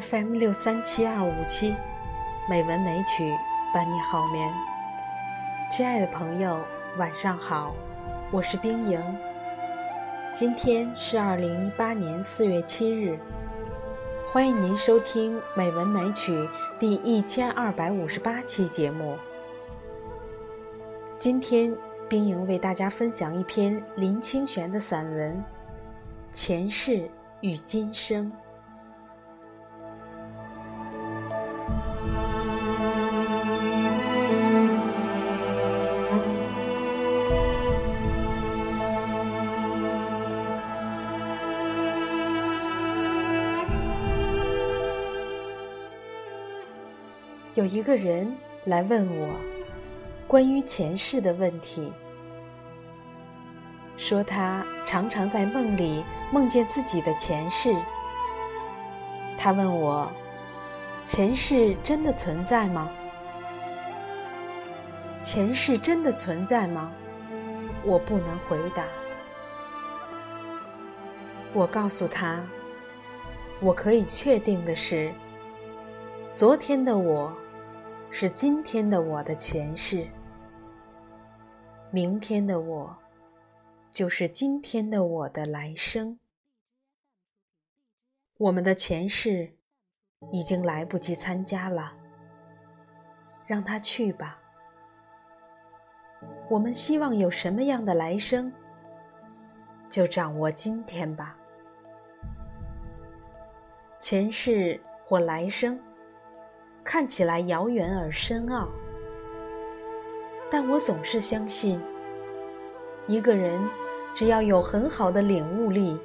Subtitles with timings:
[0.00, 1.72] FM 六三七二五七，
[2.48, 3.32] 美文美曲
[3.72, 4.52] 伴你好眠。
[5.70, 6.58] 亲爱的朋友，
[6.96, 7.72] 晚上好，
[8.32, 9.00] 我是冰莹。
[10.34, 13.16] 今天是二零一八年四月七日，
[14.26, 16.32] 欢迎您收听《美文美曲》
[16.76, 19.16] 第一千二百五十八期节目。
[21.16, 21.72] 今天，
[22.08, 25.36] 冰莹为大家分享一篇林清玄的散文
[26.32, 27.08] 《前世
[27.42, 28.26] 与今生》。
[47.54, 49.28] 有一个人来问我
[50.26, 51.92] 关于前世的问题，
[53.96, 56.02] 说他常常在梦里
[56.32, 57.72] 梦见自己的前世。
[59.38, 60.10] 他问我，
[61.04, 62.90] 前世真的存在吗？
[65.20, 66.90] 前世真的存在吗？
[67.84, 68.82] 我不能回答。
[71.52, 72.42] 我告诉他，
[73.60, 75.12] 我可以确定的是，
[76.34, 77.32] 昨天的我。
[78.16, 80.08] 是今天的我的前世，
[81.90, 82.96] 明天的我，
[83.90, 86.16] 就是今天的我的来生。
[88.38, 89.52] 我们的前世
[90.30, 91.92] 已经来不及参加了，
[93.48, 94.38] 让他去吧。
[96.48, 98.52] 我们希望有什么样的来生，
[99.90, 101.36] 就掌握今天吧。
[103.98, 105.76] 前世或来生。
[106.84, 108.68] 看起来遥远而深奥，
[110.50, 111.80] 但我总是相信，
[113.06, 113.58] 一个人
[114.14, 115.98] 只要有很好的领悟力，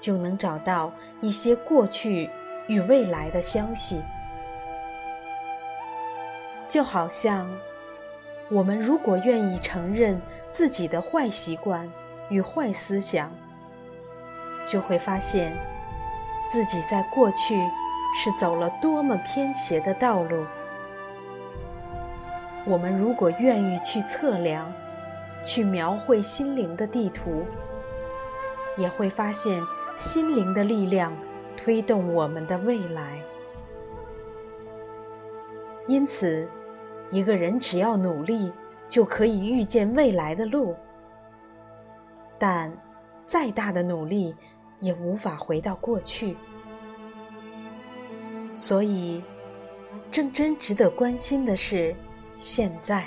[0.00, 0.90] 就能找到
[1.20, 2.30] 一些过去
[2.66, 4.00] 与未来的消息。
[6.66, 7.46] 就好像，
[8.48, 10.18] 我们如果愿意承认
[10.50, 11.88] 自己的坏习惯
[12.30, 13.30] 与坏思想，
[14.66, 15.52] 就会发现
[16.50, 17.54] 自己在过去。
[18.14, 20.44] 是走了多么偏斜的道路！
[22.64, 24.72] 我们如果愿意去测量、
[25.42, 27.44] 去描绘心灵的地图，
[28.76, 29.62] 也会发现
[29.96, 31.16] 心灵的力量
[31.56, 33.20] 推动我们的未来。
[35.86, 36.48] 因此，
[37.10, 38.52] 一个人只要努力，
[38.88, 40.74] 就可以预见未来的路。
[42.38, 42.72] 但，
[43.24, 44.34] 再大的努力
[44.80, 46.36] 也无法回到过去。
[48.56, 49.22] 所以，
[50.10, 51.94] 正真值得关心的是，
[52.38, 53.04] 现在。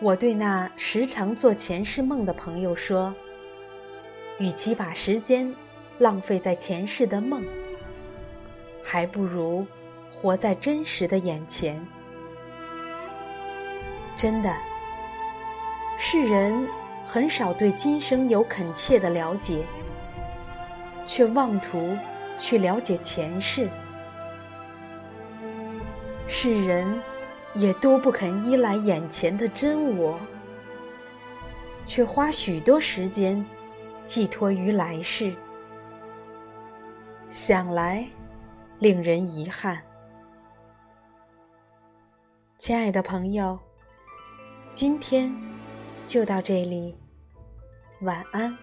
[0.00, 3.14] 我对那时常做前世梦的朋友说
[4.40, 5.54] ：“与其把时间
[5.98, 7.44] 浪费在前世的梦，
[8.82, 9.66] 还不如
[10.10, 11.78] 活在真实的眼前。”
[14.16, 14.50] 真的，
[15.98, 16.66] 世人
[17.06, 19.62] 很少对今生有恳切的了解，
[21.04, 21.94] 却妄图。
[22.38, 23.68] 去了解前世，
[26.28, 26.86] 世人
[27.54, 30.18] 也多不肯依赖眼前的真我，
[31.84, 33.44] 却花许多时间
[34.06, 35.34] 寄托于来世，
[37.28, 38.06] 想来
[38.78, 39.82] 令人遗憾。
[42.56, 43.58] 亲爱的朋友，
[44.72, 45.34] 今天
[46.06, 46.96] 就到这里，
[48.02, 48.56] 晚安。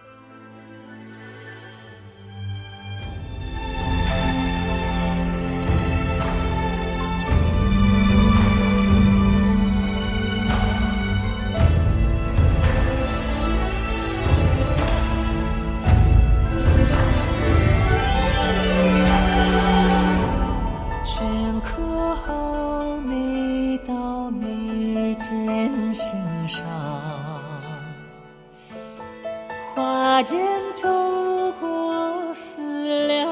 [29.76, 30.38] 花间
[30.74, 33.28] 透过思量，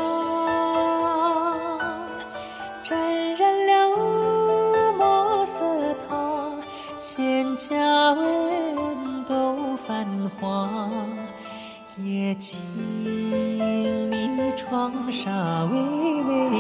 [2.85, 3.97] 沾染了
[4.99, 6.53] 墨色烫，
[6.99, 10.07] 千家文都泛
[10.39, 11.09] 黄，
[11.97, 12.61] 夜静
[13.07, 15.79] 谧，窗纱微
[16.25, 16.51] 微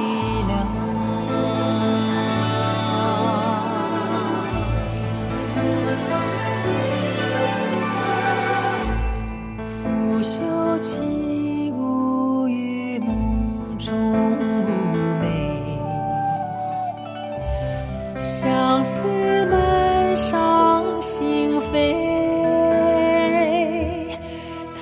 [18.74, 21.94] 相思门上心扉，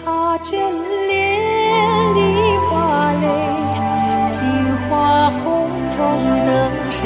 [0.02, 0.48] 他眷
[1.08, 1.12] 恋
[2.14, 2.18] 梨
[2.70, 3.26] 花泪，
[4.24, 4.32] 情
[4.88, 6.00] 花红中
[6.46, 6.50] 等
[6.90, 7.00] 谁？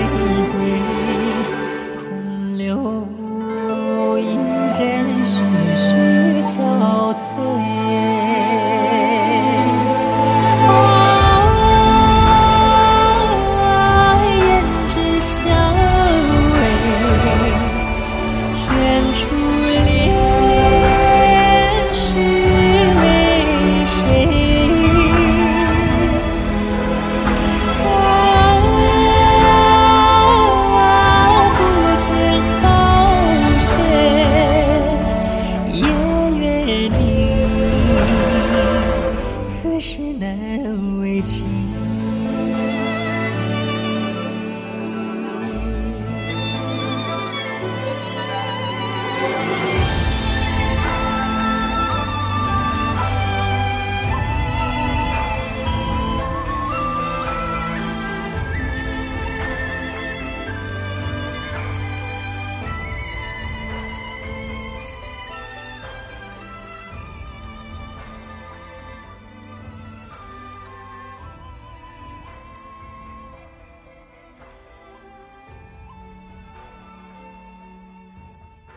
[39.78, 41.95] 是难为情。